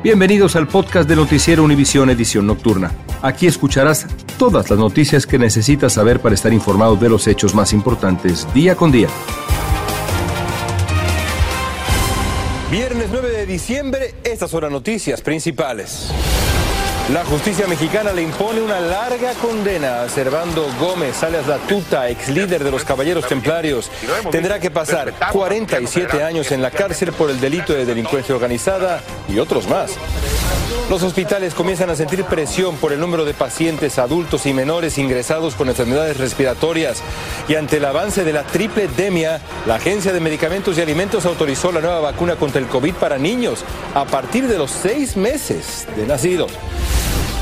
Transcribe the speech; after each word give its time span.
Bienvenidos 0.00 0.54
al 0.54 0.68
podcast 0.68 1.08
de 1.08 1.16
Noticiero 1.16 1.64
Univisión 1.64 2.08
Edición 2.08 2.46
Nocturna. 2.46 2.92
Aquí 3.20 3.48
escucharás 3.48 4.06
todas 4.38 4.70
las 4.70 4.78
noticias 4.78 5.26
que 5.26 5.40
necesitas 5.40 5.94
saber 5.94 6.20
para 6.20 6.36
estar 6.36 6.52
informado 6.52 6.94
de 6.94 7.08
los 7.08 7.26
hechos 7.26 7.52
más 7.52 7.72
importantes 7.72 8.46
día 8.54 8.76
con 8.76 8.92
día. 8.92 9.08
Viernes 12.70 13.08
9 13.10 13.28
de 13.28 13.46
diciembre, 13.46 14.14
estas 14.22 14.48
son 14.52 14.62
las 14.62 14.70
noticias 14.70 15.20
principales. 15.20 16.12
La 17.12 17.24
justicia 17.24 17.66
mexicana 17.66 18.12
le 18.12 18.20
impone 18.20 18.60
una 18.60 18.80
larga 18.80 19.32
condena 19.32 20.02
a 20.02 20.10
Servando 20.10 20.66
Gómez, 20.78 21.22
alias 21.22 21.46
La 21.46 21.56
Tuta, 21.56 22.10
ex 22.10 22.28
líder 22.28 22.62
de 22.62 22.70
los 22.70 22.84
Caballeros 22.84 23.26
Templarios. 23.26 23.90
Tendrá 24.30 24.60
que 24.60 24.70
pasar 24.70 25.14
47 25.32 26.22
años 26.22 26.52
en 26.52 26.60
la 26.60 26.70
cárcel 26.70 27.14
por 27.14 27.30
el 27.30 27.40
delito 27.40 27.72
de 27.72 27.86
delincuencia 27.86 28.34
organizada 28.34 29.00
y 29.26 29.38
otros 29.38 29.66
más. 29.68 29.92
Los 30.90 31.02
hospitales 31.02 31.54
comienzan 31.54 31.88
a 31.88 31.96
sentir 31.96 32.24
presión 32.24 32.76
por 32.76 32.92
el 32.92 33.00
número 33.00 33.24
de 33.24 33.32
pacientes 33.32 33.98
adultos 33.98 34.44
y 34.44 34.52
menores 34.52 34.98
ingresados 34.98 35.54
con 35.54 35.70
enfermedades 35.70 36.18
respiratorias. 36.18 37.02
Y 37.48 37.54
ante 37.54 37.78
el 37.78 37.86
avance 37.86 38.22
de 38.22 38.34
la 38.34 38.42
triple 38.42 38.86
demia, 38.86 39.40
la 39.66 39.76
Agencia 39.76 40.12
de 40.12 40.20
Medicamentos 40.20 40.76
y 40.76 40.82
Alimentos 40.82 41.24
autorizó 41.24 41.72
la 41.72 41.80
nueva 41.80 42.00
vacuna 42.00 42.36
contra 42.36 42.60
el 42.60 42.68
COVID 42.68 42.94
para 42.94 43.16
niños 43.16 43.64
a 43.94 44.04
partir 44.04 44.46
de 44.46 44.58
los 44.58 44.70
seis 44.70 45.16
meses 45.16 45.86
de 45.96 46.06
nacidos. 46.06 46.52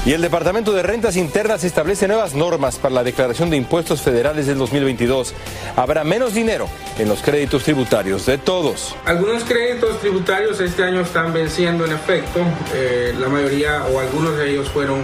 Y 0.07 0.13
el 0.13 0.23
Departamento 0.23 0.73
de 0.73 0.85
Rentas 0.85 1.17
Internas 1.17 1.65
establece 1.65 2.07
nuevas 2.07 2.33
normas 2.33 2.79
para 2.79 2.95
la 2.95 3.03
declaración 3.03 3.51
de 3.51 3.57
impuestos 3.57 4.03
federales 4.03 4.47
del 4.47 4.57
2022. 4.57 5.35
Habrá 5.75 6.05
menos 6.05 6.33
dinero 6.33 6.69
en 6.97 7.09
los 7.09 7.23
créditos 7.23 7.65
tributarios 7.65 8.25
de 8.25 8.39
todos. 8.39 8.95
Algunos 9.05 9.43
créditos 9.43 9.99
tributarios 9.99 10.61
este 10.61 10.85
año 10.85 11.01
están 11.01 11.33
venciendo 11.33 11.85
en 11.85 11.91
efecto. 11.91 12.39
Eh, 12.73 13.17
la 13.19 13.29
mayoría 13.29 13.85
o 13.87 13.99
algunos 13.99 14.39
de 14.39 14.53
ellos 14.53 14.69
fueron 14.69 15.03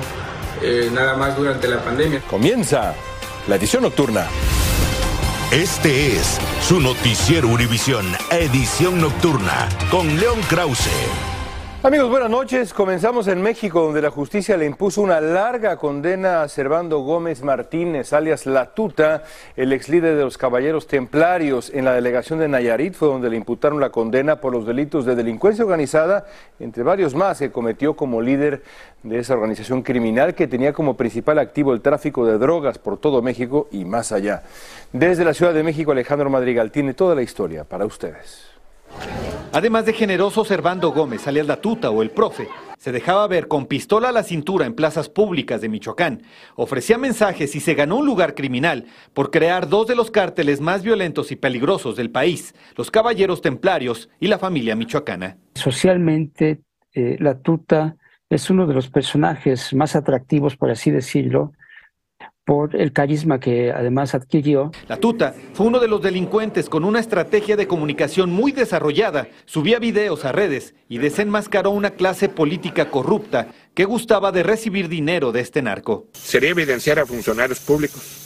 eh, 0.62 0.88
nada 0.92 1.16
más 1.16 1.36
durante 1.36 1.66
la 1.66 1.82
pandemia. 1.82 2.20
Comienza 2.30 2.94
la 3.48 3.56
edición 3.56 3.82
nocturna. 3.82 4.28
Este 5.50 6.14
es 6.14 6.38
su 6.68 6.78
noticiero 6.78 7.48
Univisión, 7.48 8.06
edición 8.30 9.00
nocturna, 9.00 9.68
con 9.90 10.20
León 10.20 10.38
Krause. 10.48 11.31
Amigos, 11.84 12.10
buenas 12.10 12.30
noches. 12.30 12.72
Comenzamos 12.72 13.26
en 13.26 13.42
México, 13.42 13.82
donde 13.82 14.00
la 14.00 14.10
justicia 14.10 14.56
le 14.56 14.66
impuso 14.66 15.02
una 15.02 15.20
larga 15.20 15.76
condena 15.78 16.42
a 16.42 16.48
Servando 16.48 17.00
Gómez 17.00 17.42
Martínez, 17.42 18.12
alias 18.12 18.46
La 18.46 18.72
Tuta, 18.72 19.24
el 19.56 19.72
ex 19.72 19.88
líder 19.88 20.14
de 20.14 20.22
los 20.22 20.38
Caballeros 20.38 20.86
Templarios. 20.86 21.72
En 21.74 21.84
la 21.84 21.92
delegación 21.92 22.38
de 22.38 22.46
Nayarit 22.46 22.94
fue 22.94 23.08
donde 23.08 23.28
le 23.28 23.36
imputaron 23.36 23.80
la 23.80 23.90
condena 23.90 24.36
por 24.36 24.52
los 24.52 24.64
delitos 24.64 25.04
de 25.04 25.16
delincuencia 25.16 25.64
organizada, 25.64 26.24
entre 26.60 26.84
varios 26.84 27.16
más 27.16 27.40
que 27.40 27.50
cometió 27.50 27.96
como 27.96 28.22
líder 28.22 28.62
de 29.02 29.18
esa 29.18 29.34
organización 29.34 29.82
criminal 29.82 30.36
que 30.36 30.46
tenía 30.46 30.72
como 30.72 30.96
principal 30.96 31.40
activo 31.40 31.72
el 31.72 31.80
tráfico 31.80 32.24
de 32.24 32.38
drogas 32.38 32.78
por 32.78 32.96
todo 32.96 33.22
México 33.22 33.66
y 33.72 33.84
más 33.84 34.12
allá. 34.12 34.44
Desde 34.92 35.24
la 35.24 35.34
Ciudad 35.34 35.52
de 35.52 35.64
México, 35.64 35.90
Alejandro 35.90 36.30
Madrigal 36.30 36.70
tiene 36.70 36.94
toda 36.94 37.16
la 37.16 37.22
historia 37.22 37.64
para 37.64 37.86
ustedes. 37.86 38.51
Además 39.52 39.84
de 39.84 39.92
generoso 39.92 40.44
Servando 40.46 40.92
Gómez, 40.92 41.28
alias 41.28 41.46
La 41.46 41.60
Tuta 41.60 41.90
o 41.90 42.02
el 42.02 42.10
profe, 42.10 42.48
se 42.78 42.90
dejaba 42.90 43.28
ver 43.28 43.48
con 43.48 43.66
pistola 43.66 44.08
a 44.08 44.12
la 44.12 44.22
cintura 44.22 44.66
en 44.66 44.74
plazas 44.74 45.08
públicas 45.08 45.60
de 45.60 45.68
Michoacán, 45.68 46.22
ofrecía 46.56 46.96
mensajes 46.96 47.54
y 47.54 47.60
se 47.60 47.74
ganó 47.74 47.98
un 47.98 48.06
lugar 48.06 48.34
criminal 48.34 48.86
por 49.12 49.30
crear 49.30 49.68
dos 49.68 49.86
de 49.86 49.94
los 49.94 50.10
cárteles 50.10 50.60
más 50.60 50.82
violentos 50.82 51.30
y 51.30 51.36
peligrosos 51.36 51.96
del 51.96 52.10
país, 52.10 52.54
los 52.76 52.90
Caballeros 52.90 53.42
Templarios 53.42 54.08
y 54.18 54.28
la 54.28 54.38
familia 54.38 54.74
michoacana. 54.74 55.36
Socialmente, 55.54 56.62
eh, 56.94 57.18
La 57.20 57.38
Tuta 57.38 57.96
es 58.30 58.48
uno 58.48 58.66
de 58.66 58.74
los 58.74 58.88
personajes 58.88 59.74
más 59.74 59.94
atractivos, 59.94 60.56
por 60.56 60.70
así 60.70 60.90
decirlo, 60.90 61.52
por 62.44 62.74
el 62.74 62.92
carisma 62.92 63.38
que 63.38 63.70
además 63.70 64.14
adquirió. 64.14 64.72
La 64.88 64.96
Tuta 64.96 65.34
fue 65.52 65.66
uno 65.66 65.78
de 65.78 65.88
los 65.88 66.02
delincuentes 66.02 66.68
con 66.68 66.84
una 66.84 66.98
estrategia 66.98 67.56
de 67.56 67.68
comunicación 67.68 68.30
muy 68.30 68.52
desarrollada. 68.52 69.28
Subía 69.44 69.78
videos 69.78 70.24
a 70.24 70.32
redes 70.32 70.74
y 70.88 70.98
desenmascaró 70.98 71.70
una 71.70 71.90
clase 71.90 72.28
política 72.28 72.90
corrupta 72.90 73.48
que 73.74 73.84
gustaba 73.84 74.32
de 74.32 74.42
recibir 74.42 74.88
dinero 74.88 75.30
de 75.30 75.40
este 75.40 75.62
narco. 75.62 76.08
Sería 76.12 76.50
evidenciar 76.50 76.98
a 76.98 77.06
funcionarios 77.06 77.60
públicos. 77.60 78.18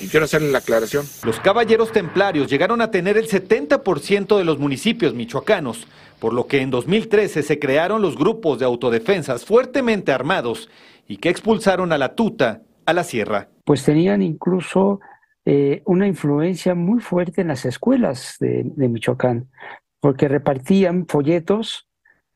Y 0.00 0.06
quiero 0.06 0.24
hacerle 0.24 0.50
la 0.50 0.58
aclaración. 0.58 1.04
Los 1.24 1.40
caballeros 1.40 1.92
templarios 1.92 2.48
llegaron 2.48 2.80
a 2.80 2.90
tener 2.90 3.18
el 3.18 3.28
70% 3.28 4.38
de 4.38 4.44
los 4.44 4.58
municipios 4.58 5.12
michoacanos, 5.12 5.86
por 6.18 6.32
lo 6.32 6.46
que 6.46 6.62
en 6.62 6.70
2013 6.70 7.42
se 7.42 7.58
crearon 7.58 8.00
los 8.00 8.16
grupos 8.16 8.58
de 8.58 8.64
autodefensas 8.64 9.44
fuertemente 9.44 10.12
armados 10.12 10.70
y 11.06 11.18
que 11.18 11.28
expulsaron 11.28 11.92
a 11.92 11.98
la 11.98 12.14
tuta 12.14 12.62
a 12.90 12.94
la 12.94 13.04
sierra. 13.04 13.48
Pues 13.64 13.84
tenían 13.84 14.22
incluso 14.22 15.00
eh, 15.44 15.82
una 15.86 16.06
influencia 16.06 16.74
muy 16.74 17.00
fuerte 17.00 17.40
en 17.40 17.48
las 17.48 17.64
escuelas 17.64 18.36
de, 18.40 18.62
de 18.64 18.88
Michoacán, 18.88 19.48
porque 20.00 20.28
repartían 20.28 21.06
folletos 21.06 21.86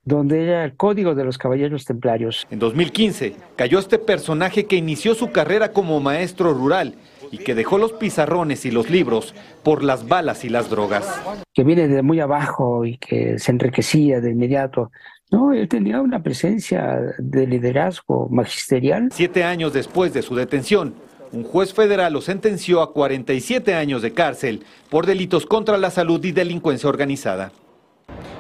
donde 0.05 0.43
era 0.43 0.65
el 0.65 0.77
código 0.77 1.15
de 1.15 1.25
los 1.25 1.39
caballeros 1.39 1.85
templarios. 1.85 2.47
En 2.51 2.59
2015 2.59 3.35
cayó 3.57 3.79
este 3.79 3.99
personaje 3.99 4.67
que 4.67 4.77
inició 4.77 5.15
su 5.15 5.33
carrera 5.33 5.73
como 5.73 5.99
maestro 6.01 6.53
rural 6.53 6.95
y 7.31 7.39
que 7.39 7.55
dejó 7.55 7.79
los 7.79 7.93
pizarrones 7.93 8.65
y 8.65 8.71
los 8.71 8.91
libros 8.91 9.35
por 9.63 9.83
las 9.83 10.07
balas 10.07 10.45
y 10.45 10.49
las 10.49 10.71
drogas. 10.71 11.21
Que 11.53 11.65
viene 11.65 11.89
de 11.89 12.03
muy 12.03 12.21
abajo 12.21 12.85
y 12.85 12.99
que 12.99 13.39
se 13.39 13.51
enriquecía 13.51 14.21
de 14.21 14.31
inmediato. 14.31 14.93
No, 15.31 15.53
él 15.53 15.69
tenía 15.69 16.01
una 16.01 16.23
presencia 16.23 16.99
de 17.19 17.47
liderazgo 17.47 18.29
magisterial. 18.31 19.09
Siete 19.13 19.45
años 19.45 19.73
después 19.73 20.13
de 20.13 20.23
su 20.23 20.35
detención, 20.35 20.95
un 21.33 21.43
juez 21.43 21.75
federal 21.75 22.13
lo 22.13 22.21
sentenció 22.21 22.81
a 22.81 22.93
47 22.93 23.75
años 23.75 24.03
de 24.03 24.13
cárcel 24.13 24.65
por 24.91 25.07
delitos 25.07 25.47
contra 25.47 25.79
la 25.79 25.91
salud 25.91 26.25
y 26.25 26.33
delincuencia 26.33 26.89
organizada. 26.89 27.51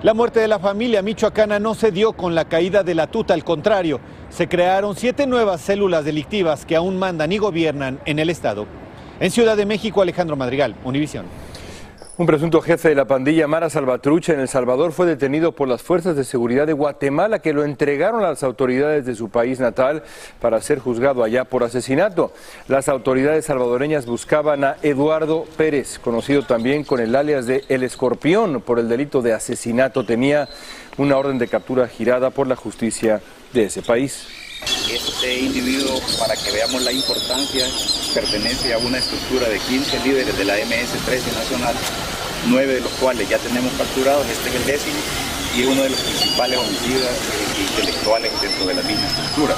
La 0.03 0.15
muerte 0.15 0.39
de 0.39 0.49
la 0.49 0.59
familia 0.59 1.03
michoacana 1.03 1.59
no 1.59 1.75
se 1.75 1.91
dio 1.91 2.13
con 2.13 2.35
la 2.35 2.45
caída 2.45 2.83
de 2.83 2.95
la 2.95 3.07
tuta, 3.07 3.35
al 3.35 3.43
contrario, 3.43 4.01
se 4.29 4.49
crearon 4.49 4.95
siete 4.95 5.27
nuevas 5.27 5.63
células 5.63 6.05
delictivas 6.05 6.67
que 6.67 6.77
aún 6.77 6.99
mandan 6.99 7.33
y 7.33 7.39
gobiernan 7.39 7.99
en 8.05 8.19
el 8.19 8.29
Estado. 8.31 8.67
En 9.19 9.31
Ciudad 9.31 9.57
de 9.57 9.65
México, 9.65 10.03
Alejandro 10.03 10.37
Madrigal, 10.37 10.77
Univisión. 10.85 11.25
Un 12.17 12.27
presunto 12.27 12.61
jefe 12.61 12.91
de 12.91 12.95
la 12.95 13.07
pandilla 13.07 13.49
Mara 13.49 13.69
Salvatrucha 13.69 14.35
en 14.35 14.39
El 14.39 14.47
Salvador 14.47 14.93
fue 14.93 15.05
detenido 15.05 15.51
por 15.51 15.67
las 15.67 15.83
fuerzas 15.83 16.15
de 16.15 16.23
seguridad 16.23 16.65
de 16.65 16.73
Guatemala 16.73 17.41
que 17.41 17.53
lo 17.53 17.65
entregaron 17.65 18.23
a 18.23 18.29
las 18.29 18.45
autoridades 18.45 19.05
de 19.05 19.17
su 19.17 19.31
país 19.31 19.59
natal 19.59 20.05
para 20.41 20.61
ser 20.61 20.79
juzgado 20.79 21.25
allá 21.25 21.45
por 21.45 21.65
asesinato. 21.65 22.33
Las 22.69 22.89
autoridades 22.89 23.47
salvadoreñas 23.47 24.07
buscaban 24.07 24.63
a 24.63 24.77
Eduardo 24.83 25.45
Pérez, 25.57 25.99
conocido 25.99 26.45
también 26.45 26.85
con 26.85 27.01
el 27.01 27.17
alias 27.17 27.47
de 27.47 27.65
El 27.69 27.83
Escorpión, 27.83 28.61
por 28.61 28.79
el 28.79 28.89
delito 28.89 29.21
de 29.21 29.33
asesinato. 29.33 30.07
Tenía 30.07 30.49
una 30.99 31.17
orden 31.17 31.39
de 31.39 31.49
captura 31.49 31.89
girada 31.89 32.31
por 32.31 32.47
la 32.47 32.55
justicia 32.55 33.23
de 33.53 33.65
ese 33.65 33.83
país. 33.83 34.44
Este 34.91 35.41
individuo, 35.41 36.01
para 36.19 36.37
que 36.37 36.53
veamos 36.53 36.83
la 36.83 36.93
importancia, 36.93 37.67
pertenece 38.15 38.75
a 38.75 38.79
una 38.79 38.99
estructura 38.99 39.49
de 39.49 39.59
15 39.59 40.01
líderes 40.05 40.37
de 40.37 40.45
la 40.45 40.57
MS-13 40.59 41.35
nacional, 41.35 41.75
nueve 42.49 42.75
de 42.75 42.81
los 42.81 42.93
cuales 42.93 43.29
ya 43.29 43.39
tenemos 43.39 43.73
capturados, 43.73 44.27
este 44.29 44.51
es 44.51 44.55
el 44.55 44.67
décimo, 44.67 44.97
y 45.57 45.65
uno 45.65 45.83
de 45.83 45.91
los 45.91 46.01
principales 46.01 46.59
homicidas 46.59 47.19
intelectuales 47.59 48.33
dentro 48.41 48.67
de 48.67 48.75
la 48.75 48.83
misma 48.83 49.07
estructura. 49.07 49.57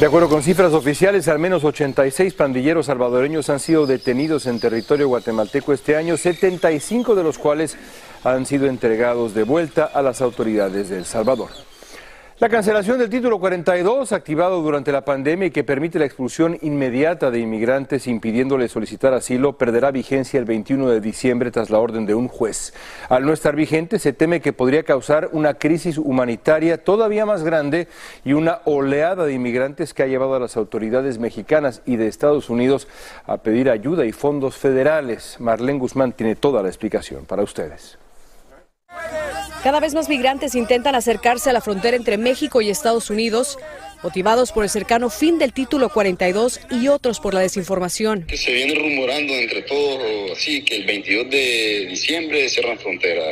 De 0.00 0.06
acuerdo 0.06 0.28
con 0.28 0.42
cifras 0.42 0.72
oficiales, 0.72 1.26
al 1.28 1.38
menos 1.40 1.64
86 1.64 2.32
pandilleros 2.34 2.86
salvadoreños 2.86 3.50
han 3.50 3.58
sido 3.58 3.86
detenidos 3.86 4.46
en 4.46 4.60
territorio 4.60 5.08
guatemalteco 5.08 5.72
este 5.72 5.96
año, 5.96 6.16
75 6.16 7.16
de 7.16 7.22
los 7.24 7.36
cuales 7.36 7.76
han 8.22 8.46
sido 8.46 8.66
entregados 8.66 9.34
de 9.34 9.42
vuelta 9.42 9.84
a 9.84 10.00
las 10.02 10.20
autoridades 10.20 10.88
de 10.88 10.98
El 10.98 11.04
Salvador. 11.04 11.50
La 12.40 12.48
cancelación 12.48 13.00
del 13.00 13.10
título 13.10 13.40
42, 13.40 14.12
activado 14.12 14.62
durante 14.62 14.92
la 14.92 15.04
pandemia 15.04 15.48
y 15.48 15.50
que 15.50 15.64
permite 15.64 15.98
la 15.98 16.04
expulsión 16.04 16.56
inmediata 16.62 17.32
de 17.32 17.40
inmigrantes 17.40 18.06
impidiéndoles 18.06 18.70
solicitar 18.70 19.12
asilo, 19.12 19.58
perderá 19.58 19.90
vigencia 19.90 20.38
el 20.38 20.44
21 20.44 20.88
de 20.88 21.00
diciembre 21.00 21.50
tras 21.50 21.68
la 21.68 21.80
orden 21.80 22.06
de 22.06 22.14
un 22.14 22.28
juez. 22.28 22.74
Al 23.08 23.26
no 23.26 23.32
estar 23.32 23.56
vigente, 23.56 23.98
se 23.98 24.12
teme 24.12 24.40
que 24.40 24.52
podría 24.52 24.84
causar 24.84 25.30
una 25.32 25.54
crisis 25.54 25.98
humanitaria 25.98 26.84
todavía 26.84 27.26
más 27.26 27.42
grande 27.42 27.88
y 28.24 28.34
una 28.34 28.60
oleada 28.66 29.24
de 29.24 29.32
inmigrantes 29.32 29.92
que 29.92 30.04
ha 30.04 30.06
llevado 30.06 30.36
a 30.36 30.40
las 30.40 30.56
autoridades 30.56 31.18
mexicanas 31.18 31.82
y 31.86 31.96
de 31.96 32.06
Estados 32.06 32.50
Unidos 32.50 32.86
a 33.26 33.38
pedir 33.38 33.68
ayuda 33.68 34.06
y 34.06 34.12
fondos 34.12 34.56
federales. 34.56 35.38
Marlene 35.40 35.80
Guzmán 35.80 36.12
tiene 36.12 36.36
toda 36.36 36.62
la 36.62 36.68
explicación 36.68 37.24
para 37.24 37.42
ustedes. 37.42 37.98
Cada 39.62 39.80
vez 39.80 39.92
más 39.92 40.08
migrantes 40.08 40.54
intentan 40.54 40.94
acercarse 40.94 41.50
a 41.50 41.52
la 41.52 41.60
frontera 41.60 41.96
entre 41.96 42.16
México 42.16 42.60
y 42.60 42.70
Estados 42.70 43.10
Unidos, 43.10 43.58
motivados 44.04 44.52
por 44.52 44.62
el 44.62 44.70
cercano 44.70 45.10
fin 45.10 45.38
del 45.38 45.52
título 45.52 45.88
42 45.88 46.60
y 46.70 46.86
otros 46.86 47.18
por 47.18 47.34
la 47.34 47.40
desinformación. 47.40 48.26
Se 48.32 48.52
viene 48.52 48.76
rumorando 48.76 49.32
entre 49.34 49.62
todos, 49.62 50.30
así 50.32 50.62
que 50.62 50.76
el 50.76 50.86
22 50.86 51.30
de 51.30 51.86
diciembre 51.90 52.48
cierran 52.48 52.78
frontera 52.78 53.24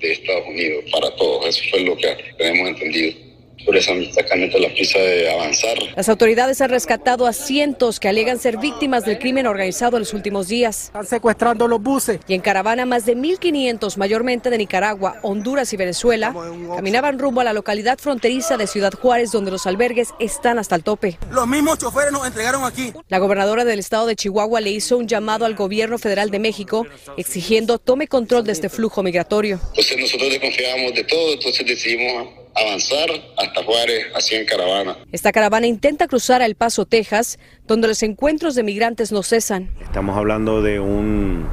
de 0.00 0.12
Estados 0.12 0.46
Unidos 0.46 0.84
para 0.92 1.14
todos. 1.16 1.46
Eso 1.46 1.64
fue 1.70 1.80
lo 1.80 1.96
que 1.96 2.16
tenemos 2.38 2.68
entendido 2.68 3.31
por 3.64 3.76
esa 3.76 3.92
sacando 4.12 4.58
la 4.58 4.68
prisa 4.68 4.98
de 4.98 5.32
avanzar. 5.32 5.78
Las 5.96 6.08
autoridades 6.08 6.60
han 6.60 6.70
rescatado 6.70 7.26
a 7.26 7.32
cientos 7.32 8.00
que 8.00 8.08
alegan 8.08 8.38
ser 8.38 8.58
víctimas 8.58 9.04
del 9.04 9.18
crimen 9.18 9.46
organizado 9.46 9.96
en 9.96 10.00
los 10.00 10.14
últimos 10.14 10.48
días. 10.48 10.86
Están 10.86 11.06
secuestrando 11.06 11.68
los 11.68 11.82
buses. 11.82 12.20
Y 12.26 12.34
en 12.34 12.40
caravana 12.40 12.86
más 12.86 13.06
de 13.06 13.16
1.500, 13.16 13.96
mayormente 13.96 14.50
de 14.50 14.58
Nicaragua, 14.58 15.16
Honduras 15.22 15.72
y 15.72 15.76
Venezuela, 15.76 16.34
caminaban 16.74 17.18
rumbo 17.18 17.40
a 17.40 17.44
la 17.44 17.52
localidad 17.52 17.98
fronteriza 17.98 18.56
de 18.56 18.66
Ciudad 18.66 18.92
Juárez, 18.92 19.30
donde 19.32 19.50
los 19.50 19.66
albergues 19.66 20.10
están 20.18 20.58
hasta 20.58 20.76
el 20.76 20.82
tope. 20.82 21.18
Los 21.30 21.46
mismos 21.46 21.78
choferes 21.78 22.12
nos 22.12 22.26
entregaron 22.26 22.64
aquí. 22.64 22.92
La 23.08 23.18
gobernadora 23.18 23.64
del 23.64 23.78
estado 23.78 24.06
de 24.06 24.16
Chihuahua 24.16 24.60
le 24.60 24.70
hizo 24.70 24.96
un 24.96 25.06
llamado 25.06 25.44
al 25.44 25.54
gobierno 25.54 25.98
federal 25.98 26.30
de 26.30 26.38
México 26.38 26.86
exigiendo 27.16 27.78
tome 27.78 28.08
control 28.08 28.44
de 28.44 28.52
este 28.52 28.68
flujo 28.68 29.02
migratorio. 29.02 29.60
Entonces 29.68 29.98
nosotros 29.98 30.30
desconfiábamos 30.30 30.94
de 30.94 31.04
todo, 31.04 31.32
entonces 31.32 31.66
decidimos 31.66 32.41
avanzar 32.54 33.08
hasta 33.36 33.64
Juárez, 33.64 34.06
así 34.14 34.34
en 34.34 34.46
caravana. 34.46 34.96
Esta 35.12 35.32
caravana 35.32 35.66
intenta 35.66 36.06
cruzar 36.06 36.42
a 36.42 36.46
El 36.46 36.54
Paso, 36.54 36.84
Texas, 36.84 37.38
donde 37.66 37.88
los 37.88 38.02
encuentros 38.02 38.54
de 38.54 38.62
migrantes 38.62 39.12
no 39.12 39.22
cesan. 39.22 39.70
Estamos 39.80 40.16
hablando 40.16 40.62
de 40.62 40.80
un, 40.80 41.48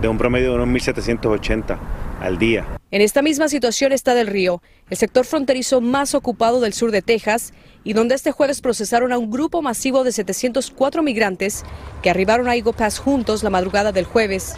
de 0.00 0.08
un 0.08 0.18
promedio 0.18 0.50
de 0.50 0.56
unos 0.56 0.68
1.780 0.68 1.78
al 2.20 2.38
día. 2.38 2.66
En 2.90 3.00
esta 3.00 3.22
misma 3.22 3.48
situación 3.48 3.92
está 3.92 4.14
Del 4.14 4.28
Río, 4.28 4.62
el 4.88 4.96
sector 4.96 5.24
fronterizo 5.24 5.80
más 5.80 6.14
ocupado 6.14 6.60
del 6.60 6.72
sur 6.72 6.90
de 6.90 7.02
Texas, 7.02 7.52
y 7.82 7.92
donde 7.92 8.14
este 8.14 8.32
jueves 8.32 8.60
procesaron 8.60 9.12
a 9.12 9.18
un 9.18 9.30
grupo 9.30 9.62
masivo 9.62 10.04
de 10.04 10.12
704 10.12 11.02
migrantes 11.02 11.64
que 12.02 12.10
arribaron 12.10 12.48
a 12.48 12.56
Eagle 12.56 12.72
Pass 12.72 12.98
juntos 12.98 13.42
la 13.42 13.50
madrugada 13.50 13.92
del 13.92 14.04
jueves. 14.04 14.54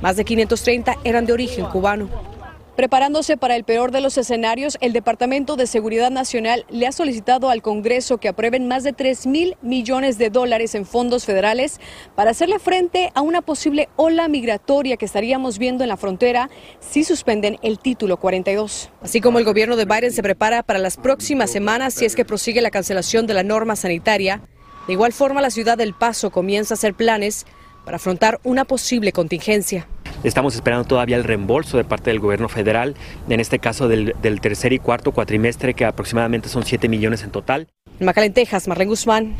Más 0.00 0.16
de 0.16 0.24
530 0.24 0.96
eran 1.04 1.26
de 1.26 1.32
origen 1.32 1.66
cubano. 1.66 2.31
Preparándose 2.76 3.36
para 3.36 3.54
el 3.54 3.64
peor 3.64 3.90
de 3.90 4.00
los 4.00 4.16
escenarios, 4.16 4.78
el 4.80 4.94
Departamento 4.94 5.56
de 5.56 5.66
Seguridad 5.66 6.10
Nacional 6.10 6.64
le 6.70 6.86
ha 6.86 6.92
solicitado 6.92 7.50
al 7.50 7.60
Congreso 7.60 8.16
que 8.16 8.28
aprueben 8.28 8.66
más 8.66 8.82
de 8.82 8.94
3 8.94 9.26
mil 9.26 9.58
millones 9.60 10.16
de 10.16 10.30
dólares 10.30 10.74
en 10.74 10.86
fondos 10.86 11.26
federales 11.26 11.80
para 12.16 12.30
hacerle 12.30 12.58
frente 12.58 13.12
a 13.14 13.20
una 13.20 13.42
posible 13.42 13.90
ola 13.96 14.26
migratoria 14.26 14.96
que 14.96 15.04
estaríamos 15.04 15.58
viendo 15.58 15.84
en 15.84 15.90
la 15.90 15.98
frontera 15.98 16.48
si 16.80 17.04
suspenden 17.04 17.58
el 17.60 17.78
título 17.78 18.16
42. 18.16 18.90
Así 19.02 19.20
como 19.20 19.38
el 19.38 19.44
gobierno 19.44 19.76
de 19.76 19.84
Biden 19.84 20.12
se 20.12 20.22
prepara 20.22 20.62
para 20.62 20.78
las 20.78 20.96
próximas 20.96 21.50
semanas 21.50 21.92
si 21.92 22.06
es 22.06 22.16
que 22.16 22.24
prosigue 22.24 22.62
la 22.62 22.70
cancelación 22.70 23.26
de 23.26 23.34
la 23.34 23.42
norma 23.42 23.76
sanitaria, 23.76 24.40
de 24.86 24.94
igual 24.94 25.12
forma 25.12 25.42
la 25.42 25.50
ciudad 25.50 25.76
del 25.76 25.92
Paso 25.92 26.30
comienza 26.30 26.72
a 26.72 26.76
hacer 26.76 26.94
planes 26.94 27.44
para 27.84 27.96
afrontar 27.96 28.40
una 28.44 28.64
posible 28.64 29.12
contingencia. 29.12 29.86
Estamos 30.24 30.54
esperando 30.54 30.84
todavía 30.84 31.16
el 31.16 31.24
reembolso 31.24 31.76
de 31.76 31.84
parte 31.84 32.10
del 32.10 32.20
gobierno 32.20 32.48
federal, 32.48 32.94
en 33.28 33.40
este 33.40 33.58
caso 33.58 33.88
del, 33.88 34.14
tercer 34.40 34.72
y 34.72 34.78
cuarto 34.78 35.12
cuatrimestre, 35.12 35.74
que 35.74 35.84
aproximadamente 35.84 36.48
son 36.48 36.64
7 36.64 36.88
millones 36.88 37.24
en 37.24 37.30
total. 37.30 37.68
En 37.98 38.06
Macalén, 38.06 38.32
Texas, 38.32 38.68
Marlene 38.68 38.88
Guzmán, 38.88 39.34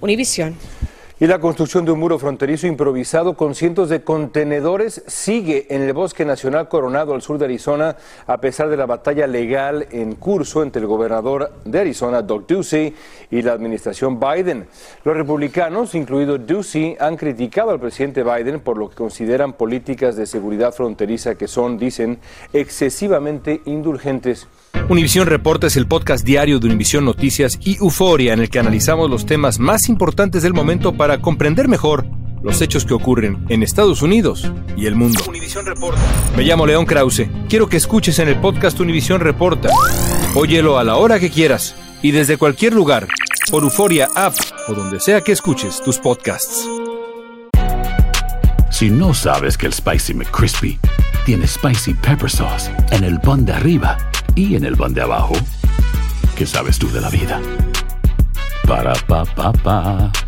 Univisión. 0.00 0.54
Y 1.20 1.26
la 1.26 1.40
construcción 1.40 1.84
de 1.84 1.90
un 1.90 1.98
muro 1.98 2.16
fronterizo 2.20 2.68
improvisado 2.68 3.34
con 3.34 3.56
cientos 3.56 3.88
de 3.88 4.04
contenedores 4.04 5.02
sigue 5.08 5.66
en 5.68 5.82
el 5.82 5.92
Bosque 5.92 6.24
Nacional 6.24 6.68
Coronado 6.68 7.12
al 7.12 7.22
sur 7.22 7.38
de 7.38 7.46
Arizona, 7.46 7.96
a 8.28 8.40
pesar 8.40 8.68
de 8.68 8.76
la 8.76 8.86
batalla 8.86 9.26
legal 9.26 9.88
en 9.90 10.14
curso 10.14 10.62
entre 10.62 10.80
el 10.80 10.86
gobernador 10.86 11.50
de 11.64 11.80
Arizona, 11.80 12.22
Doug 12.22 12.46
Ducey, 12.46 12.94
y 13.32 13.42
la 13.42 13.52
administración 13.52 14.20
Biden. 14.20 14.68
Los 15.02 15.16
republicanos, 15.16 15.96
incluido 15.96 16.38
Ducey, 16.38 16.96
han 17.00 17.16
criticado 17.16 17.70
al 17.70 17.80
presidente 17.80 18.22
Biden 18.22 18.60
por 18.60 18.78
lo 18.78 18.88
que 18.88 18.94
consideran 18.94 19.54
políticas 19.54 20.14
de 20.14 20.24
seguridad 20.24 20.72
fronteriza 20.72 21.34
que 21.34 21.48
son, 21.48 21.78
dicen, 21.78 22.20
excesivamente 22.52 23.60
indulgentes. 23.64 24.46
Univisión 24.88 25.26
Reporta 25.26 25.66
es 25.66 25.76
el 25.76 25.86
podcast 25.86 26.24
diario 26.24 26.58
de 26.58 26.66
Univisión 26.66 27.04
Noticias 27.04 27.58
y 27.62 27.76
Euforia 27.76 28.32
en 28.32 28.40
el 28.40 28.48
que 28.48 28.58
analizamos 28.58 29.10
los 29.10 29.26
temas 29.26 29.58
más 29.58 29.88
importantes 29.88 30.42
del 30.42 30.54
momento 30.54 30.94
para 30.94 31.07
comprender 31.16 31.68
mejor 31.68 32.04
los 32.42 32.60
hechos 32.60 32.84
que 32.84 32.92
ocurren 32.92 33.46
en 33.48 33.62
Estados 33.62 34.02
Unidos 34.02 34.52
y 34.76 34.84
el 34.84 34.94
mundo. 34.94 35.22
Reporta. 35.64 36.00
Me 36.36 36.42
llamo 36.44 36.66
León 36.66 36.84
Krause. 36.84 37.28
Quiero 37.48 37.66
que 37.70 37.78
escuches 37.78 38.18
en 38.18 38.28
el 38.28 38.36
podcast 38.36 38.78
Univisión 38.78 39.20
Reporta. 39.22 39.70
Óyelo 40.34 40.78
a 40.78 40.84
la 40.84 40.96
hora 40.96 41.18
que 41.18 41.30
quieras 41.30 41.74
y 42.02 42.10
desde 42.10 42.36
cualquier 42.36 42.74
lugar 42.74 43.08
por 43.50 43.62
Euforia 43.62 44.10
App 44.14 44.34
o 44.68 44.74
donde 44.74 45.00
sea 45.00 45.22
que 45.22 45.32
escuches 45.32 45.82
tus 45.82 45.98
podcasts. 45.98 46.68
Si 48.70 48.90
no 48.90 49.14
sabes 49.14 49.56
que 49.56 49.64
el 49.64 49.72
Spicy 49.72 50.12
McCrispy 50.12 50.78
tiene 51.24 51.46
Spicy 51.46 51.94
Pepper 51.94 52.30
Sauce 52.30 52.70
en 52.90 53.02
el 53.02 53.18
pan 53.18 53.46
de 53.46 53.54
arriba, 53.54 53.96
y 54.38 54.54
en 54.54 54.64
el 54.64 54.76
pan 54.76 54.94
de 54.94 55.02
abajo, 55.02 55.34
¿qué 56.36 56.46
sabes 56.46 56.78
tú 56.78 56.88
de 56.92 57.00
la 57.00 57.10
vida? 57.10 57.40
Para 58.66 58.92
pa 58.94 59.24
pa 59.24 59.52
pa. 59.52 60.27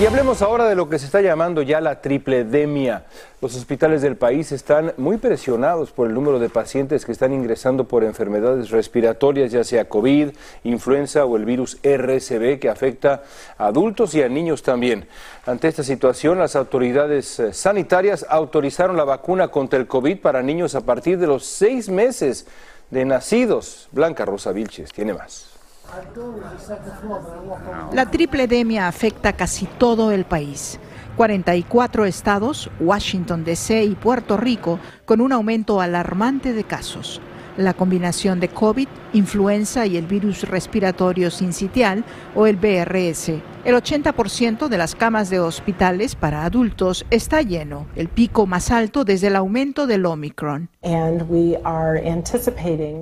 Y 0.00 0.06
hablemos 0.06 0.40
ahora 0.40 0.64
de 0.64 0.74
lo 0.74 0.88
que 0.88 0.98
se 0.98 1.04
está 1.04 1.20
llamando 1.20 1.60
ya 1.60 1.78
la 1.82 2.00
tripledemia. 2.00 3.04
Los 3.42 3.54
hospitales 3.54 4.00
del 4.00 4.16
país 4.16 4.50
están 4.50 4.94
muy 4.96 5.18
presionados 5.18 5.92
por 5.92 6.08
el 6.08 6.14
número 6.14 6.38
de 6.38 6.48
pacientes 6.48 7.04
que 7.04 7.12
están 7.12 7.34
ingresando 7.34 7.84
por 7.84 8.02
enfermedades 8.02 8.70
respiratorias, 8.70 9.52
ya 9.52 9.62
sea 9.64 9.90
COVID, 9.90 10.30
influenza 10.64 11.26
o 11.26 11.36
el 11.36 11.44
virus 11.44 11.78
RSV, 11.84 12.58
que 12.58 12.70
afecta 12.70 13.22
a 13.58 13.66
adultos 13.66 14.14
y 14.14 14.22
a 14.22 14.30
niños 14.30 14.62
también. 14.62 15.06
Ante 15.44 15.68
esta 15.68 15.84
situación, 15.84 16.38
las 16.38 16.56
autoridades 16.56 17.38
eh, 17.38 17.52
sanitarias 17.52 18.24
autorizaron 18.30 18.96
la 18.96 19.04
vacuna 19.04 19.48
contra 19.48 19.78
el 19.78 19.86
COVID 19.86 20.20
para 20.20 20.42
niños 20.42 20.74
a 20.74 20.80
partir 20.80 21.18
de 21.18 21.26
los 21.26 21.44
seis 21.44 21.90
meses 21.90 22.46
de 22.90 23.04
nacidos. 23.04 23.88
Blanca 23.92 24.24
Rosa 24.24 24.52
Vilches 24.52 24.90
tiene 24.90 25.12
más. 25.12 25.51
La 27.92 28.10
tripledemia 28.10 28.88
afecta 28.88 29.34
casi 29.34 29.66
todo 29.66 30.12
el 30.12 30.24
país. 30.24 30.78
44 31.16 32.06
estados, 32.06 32.70
Washington, 32.80 33.44
D.C. 33.44 33.84
y 33.84 33.94
Puerto 33.94 34.36
Rico, 34.36 34.78
con 35.04 35.20
un 35.20 35.32
aumento 35.32 35.80
alarmante 35.80 36.52
de 36.54 36.64
casos. 36.64 37.20
La 37.56 37.74
combinación 37.74 38.40
de 38.40 38.48
COVID, 38.48 38.88
influenza 39.12 39.86
y 39.86 39.96
el 39.96 40.06
virus 40.06 40.48
respiratorio 40.48 41.30
sincitial 41.30 42.04
o 42.34 42.46
el 42.46 42.56
BRS. 42.56 43.32
El 43.64 43.76
80% 43.76 44.66
de 44.66 44.76
las 44.76 44.96
camas 44.96 45.30
de 45.30 45.38
hospitales 45.38 46.16
para 46.16 46.44
adultos 46.44 47.06
está 47.10 47.42
lleno, 47.42 47.86
el 47.94 48.08
pico 48.08 48.44
más 48.44 48.72
alto 48.72 49.04
desde 49.04 49.28
el 49.28 49.36
aumento 49.36 49.86
del 49.86 50.04
Omicron. 50.04 50.68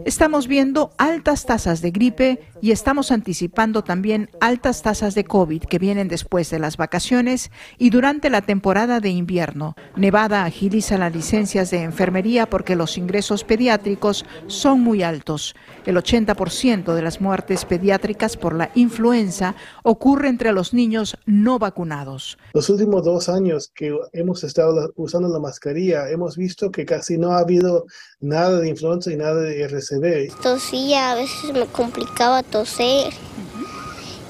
Estamos 0.04 0.46
viendo 0.46 0.90
altas 0.98 1.46
tasas 1.46 1.80
de 1.80 1.90
gripe 1.90 2.42
y 2.60 2.72
estamos 2.72 3.10
anticipando 3.10 3.82
también 3.82 4.28
altas 4.42 4.82
tasas 4.82 5.14
de 5.14 5.24
COVID 5.24 5.62
que 5.62 5.78
vienen 5.78 6.08
después 6.08 6.50
de 6.50 6.58
las 6.58 6.76
vacaciones 6.76 7.50
y 7.78 7.88
durante 7.88 8.28
la 8.28 8.42
temporada 8.42 9.00
de 9.00 9.08
invierno. 9.08 9.76
Nevada 9.96 10.44
agiliza 10.44 10.98
las 10.98 11.14
licencias 11.14 11.70
de 11.70 11.84
enfermería 11.84 12.50
porque 12.50 12.76
los 12.76 12.98
ingresos 12.98 13.44
pediátricos 13.44 14.26
son 14.46 14.80
muy 14.80 15.02
altos. 15.02 15.54
El 15.86 15.96
80% 15.96 16.94
de 16.94 17.02
las 17.02 17.20
muertes 17.20 17.64
pediátricas 17.64 18.36
por 18.36 18.54
la 18.54 18.70
influenza 18.74 19.54
ocurre 19.82 20.28
entre 20.28 20.52
los 20.52 20.74
niños 20.74 21.16
no 21.26 21.58
vacunados. 21.58 22.38
Los 22.52 22.68
últimos 22.68 23.04
dos 23.04 23.28
años 23.28 23.70
que 23.74 23.96
hemos 24.12 24.44
estado 24.44 24.92
usando 24.96 25.28
la 25.28 25.38
mascarilla, 25.38 26.10
hemos 26.10 26.36
visto 26.36 26.70
que 26.70 26.84
casi 26.84 27.18
no 27.18 27.32
ha 27.32 27.38
habido 27.38 27.86
nada 28.20 28.58
de 28.60 28.68
influenza 28.68 29.12
y 29.12 29.16
nada 29.16 29.40
de 29.40 29.62
RCB. 29.66 30.40
Tosía, 30.42 31.12
a 31.12 31.14
veces 31.14 31.52
me 31.52 31.66
complicaba 31.66 32.42
toser. 32.42 33.12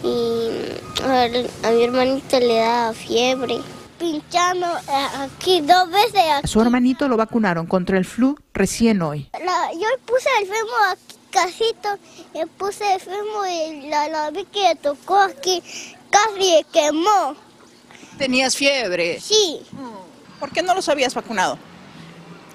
Y 0.02 0.48
a, 1.04 1.24
a 1.24 1.70
mi 1.72 1.82
hermanito 1.82 2.38
le 2.38 2.56
daba 2.56 2.92
fiebre. 2.92 3.58
Pinchando 3.98 4.66
eh, 4.66 5.18
aquí 5.18 5.60
dos 5.60 5.90
veces. 5.90 6.22
A 6.42 6.46
su 6.46 6.60
hermanito 6.62 7.06
lo 7.06 7.18
vacunaron 7.18 7.66
contra 7.66 7.98
el 7.98 8.06
flu 8.06 8.34
recién 8.60 9.00
hoy. 9.02 9.28
La- 9.32 9.72
yo 9.72 9.88
puse 10.06 10.28
el 10.40 10.46
femo 10.46 10.76
aquí 10.90 11.16
casito, 11.30 11.88
y 12.34 12.44
puse 12.58 12.94
el 12.94 13.00
femo 13.00 13.46
y 13.46 13.88
la, 13.88 14.08
la 14.08 14.30
vi 14.30 14.44
que 14.46 14.68
le 14.68 14.74
tocó 14.74 15.16
aquí, 15.16 15.62
casi 16.10 16.38
le 16.40 16.66
quemó. 16.72 17.36
¿Tenías 18.18 18.56
fiebre? 18.56 19.20
Sí. 19.20 19.60
¿Por 20.40 20.50
qué 20.50 20.62
no 20.62 20.74
los 20.74 20.88
habías 20.88 21.14
vacunado? 21.14 21.56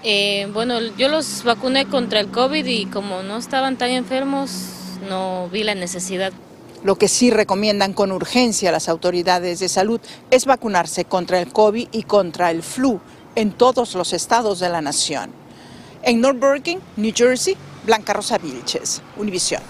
Eh, 0.04 0.48
bueno, 0.54 0.80
yo 0.98 1.08
los 1.08 1.44
vacuné 1.44 1.88
contra 1.88 2.20
el 2.20 2.30
COVID 2.30 2.66
y 2.66 2.86
como 2.88 3.24
no 3.24 3.38
estaban 3.38 3.78
tan 3.78 3.90
enfermos, 3.92 4.52
no 5.10 5.50
vi 5.52 5.64
la 5.64 5.74
necesidad. 5.74 6.34
Lo 6.84 6.98
que 6.98 7.08
sí 7.08 7.32
recomiendan 7.32 7.94
con 7.94 8.12
urgencia 8.12 8.72
las 8.72 8.90
autoridades 8.90 9.60
de 9.60 9.70
salud 9.70 10.00
es 10.30 10.46
vacunarse 10.46 11.06
contra 11.06 11.40
el 11.40 11.52
COVID 11.52 11.88
y 11.92 12.04
contra 12.04 12.52
el 12.52 12.62
flu 12.62 13.00
en 13.36 13.52
todos 13.54 13.96
los 13.96 14.14
estados 14.14 14.60
de 14.60 14.70
la 14.70 14.82
nación. 14.82 15.32
En 16.08 16.22
North 16.22 16.40
Bergen, 16.40 16.80
New 16.98 17.12
Jersey, 17.16 17.58
Blanca 17.84 18.14
Rosa 18.14 18.38
Vilches, 18.38 19.02
Univisión. 19.18 19.64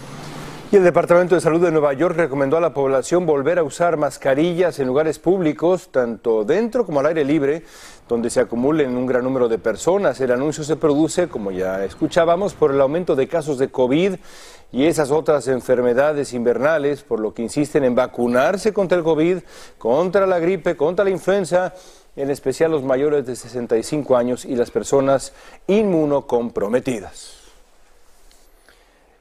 Y 0.70 0.76
el 0.76 0.84
Departamento 0.84 1.34
de 1.34 1.40
Salud 1.40 1.62
de 1.62 1.72
Nueva 1.72 1.94
York 1.94 2.18
recomendó 2.18 2.58
a 2.58 2.60
la 2.60 2.74
población 2.74 3.26
volver 3.26 3.58
a 3.58 3.64
usar 3.64 3.96
mascarillas 3.96 4.78
en 4.80 4.88
lugares 4.88 5.18
públicos, 5.18 5.88
tanto 5.92 6.44
dentro 6.44 6.86
como 6.86 7.00
al 7.00 7.06
aire 7.06 7.24
libre, 7.24 7.64
donde 8.10 8.30
se 8.30 8.42
acumulen 8.42 8.98
un 8.98 9.06
gran 9.06 9.24
número 9.24 9.48
de 9.48 9.60
personas. 9.60 10.20
El 10.20 10.34
anuncio 10.34 10.66
se 10.66 10.76
produce, 10.76 11.30
como 11.30 11.52
ya 11.52 11.86
escuchábamos, 11.86 12.54
por 12.54 12.72
el 12.72 12.82
aumento 12.82 13.16
de 13.16 13.30
casos 13.30 13.58
de 13.58 13.70
COVID 13.70 14.16
y 14.74 14.86
esas 14.88 15.12
otras 15.12 15.48
enfermedades 15.48 16.34
invernales, 16.34 17.04
por 17.04 17.22
lo 17.22 17.34
que 17.34 17.44
insisten 17.44 17.86
en 17.86 17.96
vacunarse 17.96 18.74
contra 18.74 18.98
el 18.98 19.06
COVID, 19.06 19.38
contra 19.78 20.28
la 20.28 20.40
gripe, 20.40 20.76
contra 20.76 21.06
la 21.06 21.12
influenza, 21.12 21.74
en 22.16 22.30
especial 22.30 22.72
los 22.72 22.84
mayores 22.84 23.26
de 23.26 23.36
65 23.36 24.16
años 24.18 24.46
y 24.46 24.56
las 24.56 24.72
personas 24.72 25.34
inmunocomprometidas. 25.68 27.45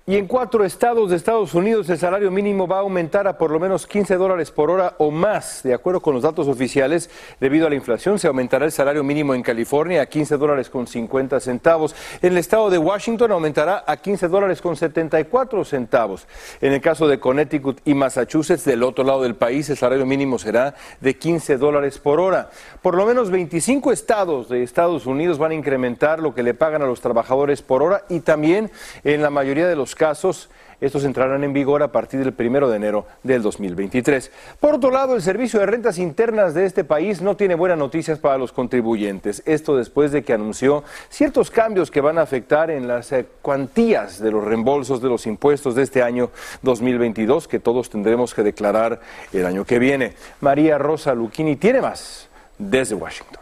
Y 0.07 0.19
en 0.19 0.27
cuatro 0.27 0.67
estados 0.67 1.09
de 1.09 1.17
Estados 1.17 1.55
Unidos 1.55 1.89
el 1.89 1.97
salario 1.97 2.31
mínimo 2.31 2.69
va 2.69 2.77
a 2.77 2.81
aumentar 2.81 3.27
a 3.27 3.39
por 3.39 3.51
lo 3.51 3.59
menos 3.59 3.87
15 3.87 4.17
dólares 4.17 4.51
por 4.51 4.71
hora 4.71 4.97
o 4.99 5.11
más. 5.11 5.63
De 5.63 5.73
acuerdo 5.73 6.01
con 6.01 6.13
los 6.13 6.23
datos 6.23 6.47
oficiales, 6.47 7.09
debido 7.41 7.67
a 7.67 7.71
la 7.71 7.77
inflación, 7.77 8.19
se 8.19 8.27
aumentará 8.27 8.67
el 8.67 8.73
salario 8.73 9.03
mínimo 9.03 9.35
en 9.35 9.43
California 9.43 10.03
a 10.03 10.07
15 10.07 10.37
dólares 10.37 10.69
con 10.69 10.87
50 10.87 11.41
centavos. 11.41 11.97
En 12.21 12.33
el 12.33 12.39
estado 12.39 12.69
de 12.69 12.77
Washington 12.77 13.33
aumentará 13.33 13.83
a 13.87 13.97
15 13.97 14.29
dólares 14.29 14.61
con 14.61 14.77
74 14.77 15.65
centavos. 15.65 16.27
En 16.61 16.75
el 16.75 16.83
caso 16.83 17.09
de 17.09 17.19
Connecticut 17.19 17.81
y 17.87 17.95
Massachusetts, 17.95 18.67
del 18.67 18.83
otro 18.83 19.05
lado 19.05 19.23
del 19.23 19.37
país, 19.37 19.71
el 19.71 19.79
salario 19.79 20.05
mínimo 20.05 20.39
será 20.39 20.75
de 21.01 21.17
15 21.17 21.57
dólares 21.57 21.99
por 21.99 22.21
hora. 22.21 22.51
Por 22.83 22.95
lo 22.95 23.07
menos 23.07 23.31
25 23.31 23.91
estados 23.91 24.51
de 24.51 24.65
Estados 24.65 25.07
Unidos 25.07 25.39
van 25.39 25.53
a 25.53 25.55
incrementar 25.55 26.21
lo 26.21 26.35
que 26.35 26.43
le 26.43 26.53
pagan 26.53 26.83
a 26.83 26.87
los 26.87 27.01
trabajadores 27.01 27.63
por 27.63 27.83
hora 27.83 28.05
y 28.11 28.21
también 28.21 28.71
en 29.03 29.23
la 29.23 29.31
mayoría 29.31 29.67
de 29.67 29.77
casos 29.95 30.49
estos 30.85 31.05
entrarán 31.05 31.45
en 31.45 31.55
vigor 31.55 31.83
a 31.83 31.93
partir 31.93 32.21
del 32.21 32.35
primero 32.35 32.69
de 32.69 32.77
enero 32.77 33.07
del 33.23 33.41
2023. 33.41 34.31
Por 34.61 34.75
otro 34.75 34.91
lado, 34.91 35.15
el 35.15 35.23
Servicio 35.23 35.61
de 35.61 35.65
Rentas 35.65 35.97
Internas 35.97 36.53
de 36.53 36.67
este 36.67 36.85
país 36.85 37.23
no 37.23 37.37
tiene 37.37 37.55
buenas 37.55 37.79
noticias 37.79 38.19
para 38.19 38.37
los 38.37 38.53
contribuyentes. 38.53 39.43
Esto 39.47 39.77
después 39.77 40.13
de 40.13 40.23
que 40.23 40.35
anunció 40.35 40.85
ciertos 41.09 41.51
cambios 41.51 41.91
que 41.91 42.03
van 42.03 42.19
a 42.19 42.23
afectar 42.23 42.71
en 42.71 42.87
las 42.87 43.13
eh, 43.13 43.25
cuantías 43.41 44.19
de 44.19 44.31
los 44.31 44.45
reembolsos 44.45 45.01
de 45.01 45.09
los 45.09 45.27
impuestos 45.27 45.75
de 45.75 45.85
este 45.85 46.03
año 46.03 46.31
2022 46.61 47.49
que 47.49 47.61
todos 47.61 47.89
tendremos 47.89 48.35
que 48.35 48.43
declarar 48.43 49.01
el 49.33 49.47
año 49.47 49.65
que 49.65 49.79
viene. 49.79 50.15
María 50.41 50.77
Rosa 50.77 51.15
Luchini 51.15 51.57
tiene 51.57 51.81
más 51.81 52.29
desde 52.59 52.95
Washington. 52.95 53.41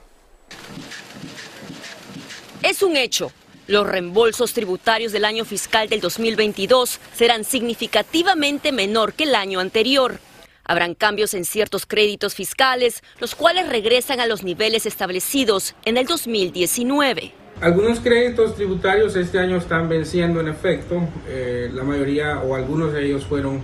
Es 2.63 2.83
un 2.85 2.97
hecho. 2.97 3.33
Los 3.69 3.87
reembolsos 3.87 4.55
tributarios 4.55 5.13
del 5.13 5.25
año 5.25 5.45
fiscal 5.45 5.89
del 5.89 6.01
2022 6.01 6.99
serán 7.15 7.45
significativamente 7.45 8.73
menor 8.73 9.13
que 9.13 9.23
el 9.23 9.37
año 9.37 9.61
anterior. 9.61 10.19
Habrán 10.65 10.95
cambios 10.95 11.33
en 11.35 11.45
ciertos 11.45 11.87
créditos 11.87 12.35
fiscales, 12.35 13.03
los 13.21 13.37
cuales 13.37 13.69
regresan 13.69 14.19
a 14.19 14.27
los 14.27 14.43
niveles 14.43 14.85
establecidos 14.85 15.75
en 15.85 15.97
el 15.97 16.07
2019. 16.07 17.33
Algunos 17.61 18.01
créditos 18.01 18.57
tributarios 18.57 19.15
este 19.15 19.39
año 19.39 19.59
están 19.59 19.89
venciendo 19.89 20.41
en 20.41 20.49
efecto. 20.49 21.09
Eh, 21.29 21.71
la 21.73 21.85
mayoría 21.85 22.41
o 22.41 22.57
algunos 22.57 22.93
de 22.93 23.07
ellos 23.07 23.25
fueron 23.25 23.61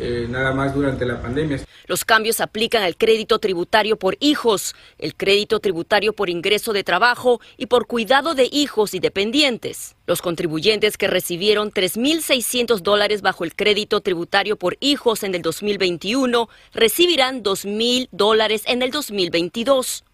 eh, 0.00 0.26
nada 0.28 0.52
más 0.52 0.74
durante 0.74 1.04
la 1.04 1.20
pandemia. 1.20 1.60
Los 1.86 2.04
cambios 2.04 2.40
aplican 2.40 2.82
al 2.82 2.96
crédito 2.96 3.38
tributario 3.38 3.96
por 3.96 4.16
hijos, 4.20 4.74
el 4.98 5.14
crédito 5.14 5.60
tributario 5.60 6.12
por 6.12 6.30
ingreso 6.30 6.72
de 6.72 6.84
trabajo 6.84 7.40
y 7.56 7.66
por 7.66 7.86
cuidado 7.86 8.34
de 8.34 8.48
hijos 8.50 8.94
y 8.94 9.00
dependientes. 9.00 9.96
Los 10.06 10.22
contribuyentes 10.22 10.96
que 10.96 11.08
recibieron 11.08 11.72
3.600 11.72 12.80
dólares 12.80 13.22
bajo 13.22 13.44
el 13.44 13.54
crédito 13.54 14.00
tributario 14.00 14.56
por 14.56 14.76
hijos 14.80 15.22
en 15.22 15.34
el 15.34 15.42
2021 15.42 16.48
recibirán 16.72 17.42
2.000 17.42 18.08
dólares 18.10 18.62
en 18.66 18.82
el 18.82 18.90
2022. 18.90 20.04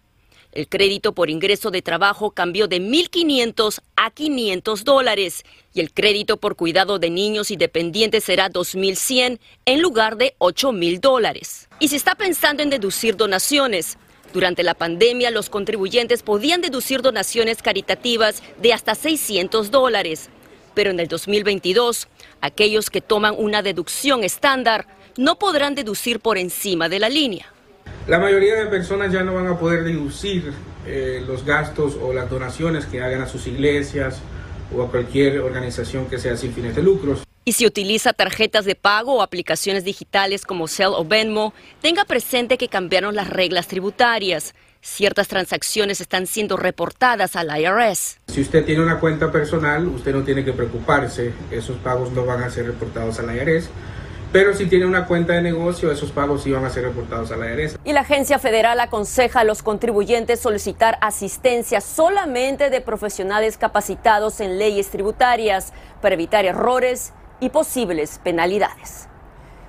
El 0.57 0.67
crédito 0.67 1.13
por 1.13 1.29
ingreso 1.29 1.69
de 1.69 1.83
trabajo 1.83 2.31
cambió 2.31 2.67
de 2.67 2.81
1.500 2.81 3.79
a 3.95 4.09
500 4.09 4.83
dólares 4.83 5.45
y 5.71 5.81
el 5.81 5.93
crédito 5.93 6.37
por 6.37 6.55
cuidado 6.55 6.97
de 6.97 7.11
niños 7.11 7.51
y 7.51 7.57
dependientes 7.57 8.23
será 8.23 8.49
2.100 8.49 9.37
en 9.65 9.81
lugar 9.83 10.17
de 10.17 10.33
8.000 10.39 10.99
dólares. 10.99 11.69
Y 11.79 11.89
se 11.89 11.95
está 11.95 12.15
pensando 12.15 12.63
en 12.63 12.71
deducir 12.71 13.15
donaciones. 13.15 13.99
Durante 14.33 14.63
la 14.63 14.73
pandemia, 14.73 15.29
los 15.29 15.51
contribuyentes 15.51 16.23
podían 16.23 16.61
deducir 16.61 17.03
donaciones 17.03 17.61
caritativas 17.61 18.41
de 18.59 18.73
hasta 18.73 18.95
600 18.95 19.69
dólares. 19.69 20.31
Pero 20.73 20.89
en 20.89 20.99
el 20.99 21.07
2022, 21.07 22.07
aquellos 22.41 22.89
que 22.89 23.01
toman 23.01 23.35
una 23.37 23.61
deducción 23.61 24.23
estándar 24.23 24.87
no 25.17 25.37
podrán 25.37 25.75
deducir 25.75 26.19
por 26.19 26.39
encima 26.39 26.89
de 26.89 26.97
la 26.97 27.09
línea. 27.09 27.53
La 28.07 28.19
mayoría 28.19 28.55
de 28.55 28.67
personas 28.67 29.11
ya 29.11 29.21
no 29.23 29.33
van 29.33 29.47
a 29.47 29.59
poder 29.59 29.83
deducir 29.83 30.53
eh, 30.85 31.21
los 31.27 31.43
gastos 31.43 31.97
o 32.01 32.13
las 32.13 32.29
donaciones 32.29 32.85
que 32.85 33.01
hagan 33.01 33.21
a 33.21 33.27
sus 33.27 33.47
iglesias 33.47 34.21
o 34.73 34.81
a 34.81 34.89
cualquier 34.89 35.39
organización 35.39 36.05
que 36.05 36.17
sea 36.17 36.37
sin 36.37 36.53
fines 36.53 36.73
de 36.73 36.83
lucros. 36.83 37.23
Y 37.43 37.51
si 37.51 37.65
utiliza 37.65 38.13
tarjetas 38.13 38.63
de 38.63 38.75
pago 38.75 39.15
o 39.15 39.21
aplicaciones 39.21 39.83
digitales 39.83 40.45
como 40.45 40.69
Cell 40.69 40.93
o 40.95 41.03
Venmo, 41.03 41.53
tenga 41.81 42.05
presente 42.05 42.57
que 42.57 42.69
cambiaron 42.69 43.13
las 43.13 43.29
reglas 43.29 43.67
tributarias. 43.67 44.55
Ciertas 44.79 45.27
transacciones 45.27 45.99
están 45.99 46.27
siendo 46.27 46.55
reportadas 46.55 47.35
al 47.35 47.49
IRS. 47.59 48.19
Si 48.27 48.39
usted 48.39 48.63
tiene 48.63 48.83
una 48.83 49.01
cuenta 49.01 49.33
personal, 49.33 49.85
usted 49.85 50.13
no 50.13 50.23
tiene 50.23 50.45
que 50.45 50.53
preocuparse. 50.53 51.33
Esos 51.51 51.75
pagos 51.79 52.13
no 52.13 52.25
van 52.25 52.41
a 52.41 52.49
ser 52.49 52.67
reportados 52.67 53.19
al 53.19 53.35
IRS 53.35 53.69
pero 54.37 54.53
si 54.53 54.67
tiene 54.67 54.85
una 54.85 55.07
cuenta 55.07 55.33
de 55.33 55.41
negocio, 55.41 55.91
esos 55.91 56.11
pagos 56.11 56.47
van 56.47 56.63
a 56.63 56.69
ser 56.69 56.83
reportados 56.83 57.31
a 57.31 57.37
la 57.37 57.51
IRS. 57.51 57.79
Y 57.83 57.91
la 57.91 58.01
agencia 58.01 58.37
federal 58.37 58.79
aconseja 58.79 59.39
a 59.39 59.43
los 59.43 59.63
contribuyentes 59.63 60.39
solicitar 60.39 60.99
asistencia 61.01 61.81
solamente 61.81 62.69
de 62.69 62.79
profesionales 62.79 63.57
capacitados 63.57 64.39
en 64.39 64.59
leyes 64.59 64.91
tributarias 64.91 65.73
para 66.03 66.13
evitar 66.13 66.45
errores 66.45 67.13
y 67.39 67.49
posibles 67.49 68.19
penalidades. 68.23 69.07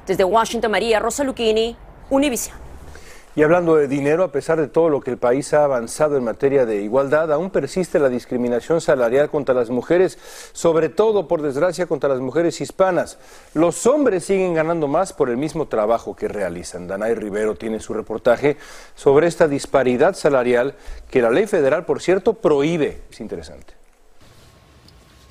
Desde 0.06 0.24
Washington, 0.24 0.70
María 0.70 1.00
Rosa 1.00 1.24
Lucchini, 1.24 1.74
Univision. 2.10 2.67
Y 3.38 3.42
hablando 3.44 3.76
de 3.76 3.86
dinero, 3.86 4.24
a 4.24 4.32
pesar 4.32 4.60
de 4.60 4.66
todo 4.66 4.88
lo 4.88 5.00
que 5.00 5.12
el 5.12 5.16
país 5.16 5.54
ha 5.54 5.62
avanzado 5.62 6.16
en 6.16 6.24
materia 6.24 6.66
de 6.66 6.82
igualdad, 6.82 7.32
aún 7.32 7.50
persiste 7.50 8.00
la 8.00 8.08
discriminación 8.08 8.80
salarial 8.80 9.30
contra 9.30 9.54
las 9.54 9.70
mujeres, 9.70 10.18
sobre 10.50 10.88
todo, 10.88 11.28
por 11.28 11.40
desgracia, 11.40 11.86
contra 11.86 12.08
las 12.08 12.18
mujeres 12.18 12.60
hispanas. 12.60 13.16
Los 13.54 13.86
hombres 13.86 14.24
siguen 14.24 14.54
ganando 14.54 14.88
más 14.88 15.12
por 15.12 15.30
el 15.30 15.36
mismo 15.36 15.68
trabajo 15.68 16.16
que 16.16 16.26
realizan. 16.26 16.88
Danay 16.88 17.14
Rivero 17.14 17.54
tiene 17.54 17.78
su 17.78 17.94
reportaje 17.94 18.56
sobre 18.96 19.28
esta 19.28 19.46
disparidad 19.46 20.14
salarial 20.14 20.74
que 21.08 21.22
la 21.22 21.30
ley 21.30 21.46
federal, 21.46 21.84
por 21.84 22.02
cierto, 22.02 22.34
prohíbe. 22.34 23.02
Es 23.08 23.20
interesante. 23.20 23.77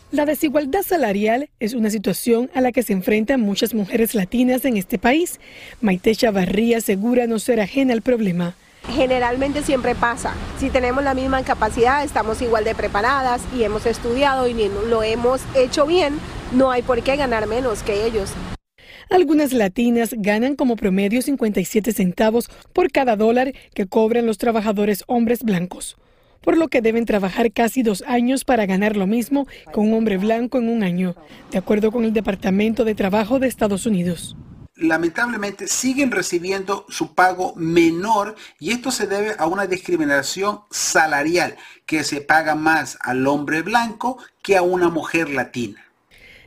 La 0.10 0.26
desigualdad 0.26 0.84
salarial 0.84 1.50
es 1.60 1.74
una 1.74 1.90
situación 1.90 2.50
a 2.54 2.62
la 2.62 2.72
que 2.72 2.82
se 2.82 2.94
enfrentan 2.94 3.42
muchas 3.42 3.74
mujeres 3.74 4.16
latinas 4.16 4.64
en 4.64 4.78
este 4.78 4.98
país. 4.98 5.42
Maite 5.82 6.16
Chavarría 6.16 6.78
asegura 6.78 7.28
no 7.28 7.40
ser 7.40 7.60
ajena 7.60 7.92
al 7.92 8.02
problema. 8.02 8.56
Generalmente 8.96 9.64
siempre 9.64 9.96
pasa. 9.96 10.34
Si 10.62 10.70
tenemos 10.70 11.04
la 11.04 11.14
misma 11.14 11.44
capacidad, 11.44 12.06
estamos 12.06 12.42
igual 12.42 12.64
de 12.64 12.74
preparadas 12.74 13.42
y 13.54 13.64
hemos 13.64 13.86
estudiado 13.86 14.48
y 14.48 14.54
lo 14.88 15.04
hemos 15.04 15.42
hecho 15.58 15.86
bien, 15.86 16.18
no 16.54 16.72
hay 16.72 16.84
por 16.84 17.04
qué 17.04 17.18
ganar 17.18 17.46
menos 17.46 17.84
que 17.84 18.06
ellos. 18.06 18.32
Algunas 19.10 19.52
latinas 19.52 20.12
ganan 20.16 20.56
como 20.56 20.78
promedio 20.78 21.22
57 21.22 21.92
centavos 21.92 22.50
por 22.72 22.94
cada 22.94 23.18
dólar 23.18 23.52
que 23.74 23.88
cobran 23.88 24.26
los 24.26 24.38
trabajadores 24.38 25.04
hombres 25.08 25.44
blancos 25.44 25.98
por 26.48 26.56
lo 26.56 26.70
que 26.70 26.82
deben 26.82 27.04
trabajar 27.04 27.52
casi 27.52 27.84
dos 27.84 28.06
años 28.08 28.46
para 28.46 28.66
ganar 28.66 28.96
lo 28.96 29.06
mismo 29.06 29.48
que 29.74 29.82
un 29.82 29.94
hombre 29.94 30.18
blanco 30.18 30.58
en 30.58 30.70
un 30.70 30.82
año, 30.82 31.14
de 31.52 31.58
acuerdo 31.58 31.92
con 31.92 32.06
el 32.06 32.14
Departamento 32.14 32.86
de 32.86 32.96
Trabajo 32.96 33.38
de 33.38 33.48
Estados 33.48 33.86
Unidos 33.86 34.38
lamentablemente 34.80 35.68
siguen 35.68 36.12
recibiendo 36.12 36.86
su 36.88 37.16
pago 37.16 37.54
menor 37.56 38.36
y 38.60 38.72
esto 38.72 38.92
se 38.92 39.08
debe 39.08 39.36
a 39.40 39.48
una 39.48 39.66
discriminación 39.66 40.62
salarial 40.70 41.58
que 41.86 42.04
se 42.04 42.22
paga 42.22 42.56
más 42.56 42.98
al 43.02 43.26
hombre 43.28 43.64
blanco 43.64 44.18
que 44.42 44.56
a 44.56 44.62
una 44.62 44.90
mujer 44.90 45.30
latina. 45.30 45.84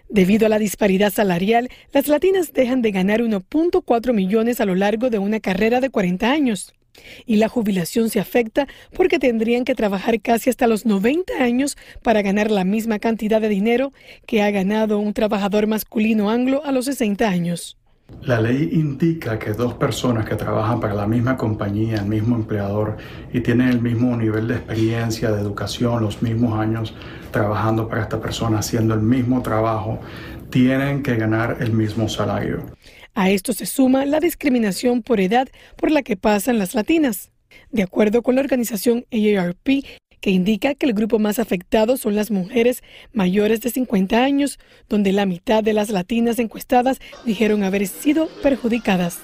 Debido 0.09 0.47
a 0.47 0.49
la 0.49 0.61
disparidad 0.61 1.13
salarial, 1.13 1.69
las 1.93 2.07
latinas 2.07 2.53
dejan 2.53 2.83
de 2.83 2.93
ganar 2.93 3.21
1.4 3.21 4.15
millones 4.15 4.61
a 4.61 4.65
lo 4.65 4.77
largo 4.77 5.11
de 5.11 5.19
una 5.19 5.41
carrera 5.41 5.81
de 5.81 5.91
40 5.91 6.31
años. 6.31 6.73
Y 7.27 7.37
la 7.37 7.49
jubilación 7.49 8.11
se 8.11 8.21
afecta 8.21 8.67
porque 8.95 9.19
tendrían 9.19 9.65
que 9.65 9.75
trabajar 9.75 10.21
casi 10.21 10.51
hasta 10.51 10.67
los 10.67 10.87
90 10.87 11.33
años 11.43 11.77
para 12.03 12.23
ganar 12.23 12.51
la 12.51 12.65
misma 12.65 12.99
cantidad 12.99 13.41
de 13.41 13.49
dinero 13.49 13.93
que 14.27 14.43
ha 14.43 14.51
ganado 14.51 14.99
un 14.99 15.15
trabajador 15.15 15.67
masculino 15.67 16.31
anglo 16.31 16.65
a 16.65 16.73
los 16.73 16.87
60 16.87 17.29
años. 17.29 17.77
La 18.23 18.41
ley 18.41 18.71
indica 18.73 19.39
que 19.39 19.53
dos 19.53 19.75
personas 19.75 20.29
que 20.29 20.37
trabajan 20.37 20.79
para 20.79 20.93
la 20.93 21.07
misma 21.07 21.37
compañía, 21.37 21.97
el 21.97 22.07
mismo 22.07 22.37
empleador 22.37 22.97
y 23.33 23.41
tienen 23.41 23.69
el 23.69 23.81
mismo 23.81 24.15
nivel 24.17 24.49
de 24.49 24.57
experiencia, 24.57 25.31
de 25.31 25.41
educación, 25.41 26.03
los 26.03 26.21
mismos 26.21 26.59
años 26.59 26.95
trabajando 27.31 27.89
para 27.89 28.03
esta 28.03 28.21
persona, 28.21 28.59
haciendo 28.59 28.95
el 28.95 29.01
mismo 29.01 29.41
trabajo, 29.43 30.01
tienen 30.51 31.03
que 31.03 31.17
ganar 31.17 31.59
el 31.61 31.73
mismo 31.73 32.09
salario. 32.09 32.65
A 33.15 33.31
esto 33.31 33.53
se 33.53 33.67
suma 33.67 34.07
la 34.07 34.21
discriminación 34.21 35.03
por 35.03 35.21
edad 35.21 35.49
por 35.77 35.91
la 35.91 36.03
que 36.03 36.17
pasan 36.17 36.59
las 36.59 36.75
latinas. 36.75 37.31
De 37.71 37.83
acuerdo 37.83 38.23
con 38.23 38.37
la 38.37 38.41
organización 38.41 39.05
AARP, 39.13 39.85
que 40.21 40.31
indica 40.31 40.75
que 40.75 40.87
el 40.87 40.93
grupo 40.93 41.19
más 41.19 41.39
afectado 41.39 41.97
son 41.97 42.15
las 42.15 42.31
mujeres 42.31 42.83
mayores 43.13 43.61
de 43.61 43.71
50 43.71 44.23
años, 44.23 44.59
donde 44.89 45.13
la 45.13 45.27
mitad 45.27 45.63
de 45.65 45.73
las 45.73 45.91
latinas 45.91 46.39
encuestadas 46.39 47.01
dijeron 47.25 47.65
haber 47.65 47.87
sido 47.87 48.29
perjudicadas. 48.43 49.19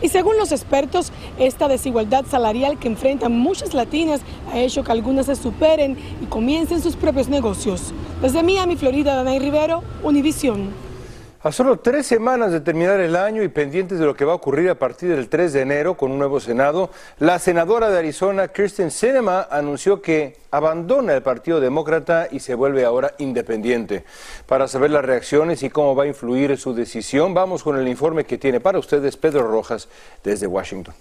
Y 0.00 0.08
según 0.08 0.36
los 0.36 0.52
expertos, 0.52 1.12
esta 1.38 1.68
desigualdad 1.68 2.24
salarial 2.24 2.78
que 2.78 2.88
enfrentan 2.88 3.32
muchas 3.32 3.74
latinas 3.74 4.20
ha 4.52 4.58
hecho 4.58 4.84
que 4.84 4.92
algunas 4.92 5.26
se 5.26 5.34
superen 5.34 5.96
y 6.22 6.26
comiencen 6.26 6.80
sus 6.80 6.96
propios 6.96 7.28
negocios. 7.28 7.92
Desde 8.22 8.42
Miami, 8.42 8.76
Florida, 8.76 9.16
Danay 9.16 9.40
Rivero, 9.40 9.82
Univisión. 10.02 10.87
A 11.40 11.52
solo 11.52 11.78
tres 11.78 12.04
semanas 12.04 12.50
de 12.50 12.60
terminar 12.60 12.98
el 12.98 13.14
año 13.14 13.44
y 13.44 13.48
pendientes 13.48 14.00
de 14.00 14.04
lo 14.04 14.16
que 14.16 14.24
va 14.24 14.32
a 14.32 14.34
ocurrir 14.34 14.68
a 14.70 14.74
partir 14.74 15.10
del 15.14 15.28
3 15.28 15.52
de 15.52 15.60
enero 15.60 15.96
con 15.96 16.10
un 16.10 16.18
nuevo 16.18 16.40
Senado, 16.40 16.90
la 17.20 17.38
senadora 17.38 17.90
de 17.90 17.98
Arizona, 17.98 18.48
Kirsten 18.48 18.90
Sinema, 18.90 19.46
anunció 19.48 20.02
que 20.02 20.36
abandona 20.50 21.14
el 21.14 21.22
Partido 21.22 21.60
Demócrata 21.60 22.26
y 22.28 22.40
se 22.40 22.56
vuelve 22.56 22.84
ahora 22.84 23.14
independiente. 23.18 24.04
Para 24.46 24.66
saber 24.66 24.90
las 24.90 25.04
reacciones 25.04 25.62
y 25.62 25.70
cómo 25.70 25.94
va 25.94 26.04
a 26.04 26.08
influir 26.08 26.56
su 26.58 26.74
decisión, 26.74 27.34
vamos 27.34 27.62
con 27.62 27.78
el 27.78 27.86
informe 27.86 28.24
que 28.24 28.36
tiene 28.36 28.58
para 28.58 28.80
ustedes 28.80 29.16
Pedro 29.16 29.46
Rojas 29.46 29.88
desde 30.24 30.48
Washington. 30.48 30.94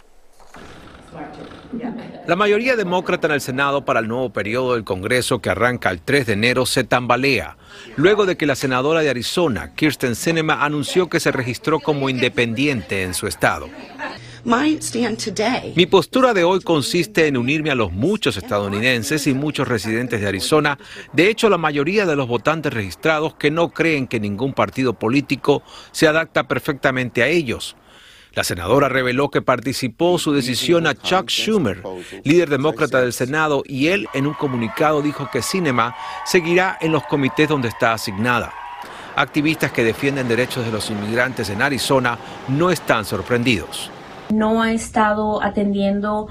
La 2.28 2.36
mayoría 2.36 2.76
demócrata 2.76 3.28
en 3.28 3.34
el 3.34 3.42
Senado 3.42 3.86
para 3.86 4.00
el 4.00 4.08
nuevo 4.08 4.32
periodo 4.32 4.74
del 4.74 4.84
Congreso 4.84 5.40
que 5.40 5.50
arranca 5.50 5.90
el 5.90 6.02
3 6.02 6.28
de 6.28 6.34
enero 6.34 6.66
se 6.66 6.84
tambalea, 6.84 7.58
luego 7.96 8.26
de 8.26 8.38
que 8.38 8.46
la 8.46 8.56
senadora 8.56 9.02
de 9.02 9.10
Arizona, 9.10 9.74
Kirsten 9.76 10.16
Sinema, 10.16 10.64
anunció 10.64 11.10
que 11.10 11.20
se 11.20 11.32
registró 11.32 11.80
como 11.80 12.10
independiente 12.10 13.04
en 13.04 13.14
su 13.14 13.28
estado. 13.28 13.70
Mi 15.76 15.86
postura 15.88 16.34
de 16.34 16.44
hoy 16.46 16.62
consiste 16.62 17.28
en 17.28 17.36
unirme 17.36 17.72
a 17.72 17.76
los 17.76 17.92
muchos 17.92 18.38
estadounidenses 18.38 19.28
y 19.28 19.34
muchos 19.34 19.68
residentes 19.68 20.22
de 20.22 20.28
Arizona, 20.28 20.78
de 21.12 21.30
hecho 21.30 21.50
la 21.50 21.58
mayoría 21.58 22.06
de 22.06 22.16
los 22.16 22.28
votantes 22.28 22.74
registrados 22.74 23.36
que 23.36 23.52
no 23.52 23.70
creen 23.70 24.08
que 24.08 24.20
ningún 24.20 24.54
partido 24.54 24.94
político 24.94 25.64
se 25.92 26.08
adapta 26.08 26.48
perfectamente 26.48 27.24
a 27.24 27.28
ellos 27.28 27.76
la 28.38 28.44
senadora 28.44 28.88
reveló 28.88 29.32
que 29.32 29.42
participó 29.42 30.20
su 30.20 30.32
decisión 30.32 30.86
a 30.86 30.94
Chuck 30.94 31.28
Schumer, 31.28 31.82
líder 32.24 32.52
demócrata 32.52 33.02
del 33.02 33.12
Senado, 33.12 33.64
y 33.66 33.88
él 33.88 34.08
en 34.14 34.28
un 34.28 34.36
comunicado 34.36 35.02
dijo 35.02 35.28
que 35.32 35.42
Cinema 35.42 35.96
seguirá 36.24 36.78
en 36.80 36.92
los 36.92 37.02
comités 37.06 37.50
donde 37.50 37.70
está 37.70 37.94
asignada. 37.94 38.54
Activistas 39.16 39.72
que 39.72 39.84
defienden 39.84 40.28
derechos 40.28 40.64
de 40.64 40.72
los 40.72 40.88
inmigrantes 40.92 41.50
en 41.50 41.64
Arizona 41.64 42.20
no 42.48 42.70
están 42.70 43.06
sorprendidos 43.06 43.90
no 44.30 44.62
ha 44.62 44.74
estado 44.74 45.44
atendiendo 45.44 46.28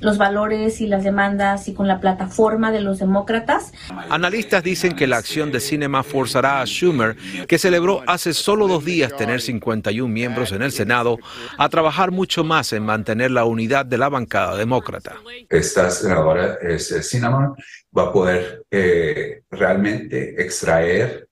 los 0.00 0.18
valores 0.18 0.80
y 0.80 0.86
las 0.86 1.02
demandas 1.02 1.68
y 1.68 1.74
con 1.74 1.88
la 1.88 2.00
plataforma 2.00 2.70
de 2.70 2.80
los 2.80 2.98
demócratas. 2.98 3.72
Analistas 4.08 4.62
dicen 4.62 4.94
que 4.94 5.06
la 5.06 5.16
acción 5.16 5.50
de 5.50 5.58
Cinema 5.58 6.02
forzará 6.02 6.60
a 6.60 6.66
Schumer, 6.66 7.16
que 7.48 7.58
celebró 7.58 8.02
hace 8.06 8.34
solo 8.34 8.68
dos 8.68 8.84
días 8.84 9.16
tener 9.16 9.40
51 9.40 10.12
miembros 10.12 10.52
en 10.52 10.62
el 10.62 10.70
Senado, 10.70 11.18
a 11.58 11.68
trabajar 11.68 12.10
mucho 12.10 12.44
más 12.44 12.72
en 12.72 12.84
mantener 12.84 13.30
la 13.30 13.44
unidad 13.44 13.86
de 13.86 13.98
la 13.98 14.08
bancada 14.08 14.56
demócrata. 14.56 15.16
Esta 15.48 15.90
senadora, 15.90 16.58
Cinema, 16.78 17.54
va 17.96 18.02
a 18.04 18.12
poder 18.12 18.64
eh, 18.70 19.42
realmente 19.50 20.40
extraer 20.40 21.26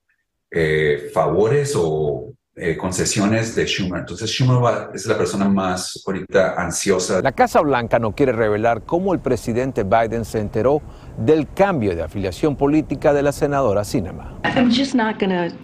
eh, 0.50 1.11
favores 1.12 1.74
o 1.76 2.34
eh, 2.57 2.77
concesiones 2.77 3.57
de 3.57 3.67
Schumer. 3.67 4.01
Entonces 4.01 4.31
Schumer 4.31 4.88
es 4.95 5.07
la 5.07 5.19
persona 5.19 5.49
más 5.49 6.01
ahorita 6.07 6.55
ansiosa. 6.57 7.21
La 7.21 7.33
Casa 7.33 7.61
Blanca 7.61 7.99
no 7.99 8.14
quiere 8.14 8.31
revelar 8.31 8.83
cómo 8.83 9.12
el 9.12 9.19
presidente 9.19 9.83
Biden 9.83 10.25
se 10.25 10.38
enteró 10.38 10.81
del 11.19 11.53
cambio 11.53 11.97
de 11.97 12.03
afiliación 12.03 12.55
política 12.57 13.12
de 13.12 13.23
la 13.23 13.33
senadora 13.33 13.83
Sinema. 13.83 14.38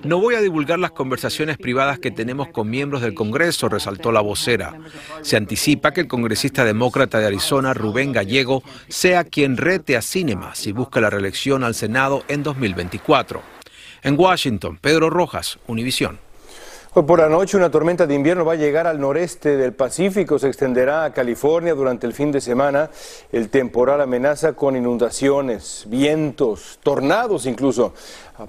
No 0.03 0.19
voy 0.19 0.35
a 0.35 0.41
divulgar 0.41 0.81
las 0.81 0.91
conversaciones 0.91 1.59
privadas 1.59 2.01
que 2.01 2.11
tenemos 2.11 2.49
con 2.49 2.69
miembros 2.69 3.03
del 3.03 3.15
Congreso, 3.15 3.69
resaltó 3.69 4.11
la 4.11 4.21
vocera. 4.21 4.75
Se 5.23 5.37
anticipa 5.37 5.93
que 5.93 6.01
el 6.01 6.09
congresista 6.09 6.65
demócrata 6.65 7.21
de 7.21 7.27
Arizona, 7.27 7.73
Rubén 7.73 8.13
Gallego, 8.13 8.65
sea 8.89 9.23
quien 9.23 9.57
rete 9.57 9.97
a 9.97 10.03
Sinema 10.03 10.57
si 10.57 10.73
busca 10.73 11.01
la 11.01 11.11
reelección 11.11 11.63
al 11.63 11.77
Senado 11.77 12.25
en 12.27 12.43
2024. 12.43 13.43
En 14.03 14.19
Washington, 14.19 14.79
Pedro 14.81 15.09
Rojas, 15.09 15.61
Univisión. 15.69 16.30
Hoy 16.93 17.05
por 17.05 17.21
la 17.21 17.29
noche 17.29 17.57
una 17.57 17.71
tormenta 17.71 18.05
de 18.05 18.17
invierno 18.17 18.45
va 18.45 18.55
a 18.55 18.57
llegar 18.57 18.89
al 18.89 18.99
noreste 18.99 19.57
del 19.57 19.73
Pacífico, 19.73 20.41
se 20.41 20.49
extenderá 20.49 21.05
a 21.05 21.13
California 21.13 21.73
durante 21.73 22.05
el 22.05 22.13
fin 22.13 22.33
de 22.33 22.41
semana. 22.41 22.91
El 23.31 23.49
temporal 23.49 24.01
amenaza 24.01 24.55
con 24.55 24.75
inundaciones, 24.75 25.85
vientos, 25.87 26.81
tornados 26.83 27.47
incluso. 27.47 27.95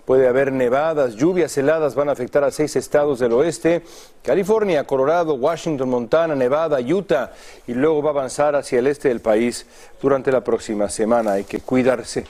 Puede 0.05 0.27
haber 0.27 0.51
nevadas, 0.51 1.13
lluvias 1.13 1.55
heladas 1.55 1.93
van 1.93 2.09
a 2.09 2.13
afectar 2.13 2.43
a 2.43 2.49
seis 2.49 2.75
estados 2.75 3.19
del 3.19 3.33
oeste, 3.33 3.83
California, 4.23 4.85
Colorado, 4.85 5.35
Washington, 5.35 5.87
Montana, 5.87 6.33
Nevada, 6.33 6.79
Utah 6.79 7.33
y 7.67 7.75
luego 7.75 8.01
va 8.01 8.09
a 8.09 8.13
avanzar 8.13 8.55
hacia 8.55 8.79
el 8.79 8.87
este 8.87 9.09
del 9.09 9.19
país 9.19 9.67
durante 10.01 10.31
la 10.31 10.43
próxima 10.43 10.89
semana. 10.89 11.33
Hay 11.33 11.43
que 11.43 11.59
cuidarse. 11.59 12.25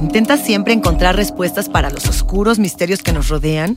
¿Intentas 0.00 0.40
siempre 0.40 0.72
encontrar 0.72 1.14
respuestas 1.14 1.68
para 1.68 1.90
los 1.90 2.08
oscuros 2.08 2.58
misterios 2.58 3.02
que 3.02 3.12
nos 3.12 3.28
rodean? 3.28 3.76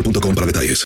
boostmobile.com 0.01 0.35
para 0.35 0.45
detalles. 0.45 0.79